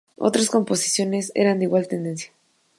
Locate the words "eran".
1.35-1.59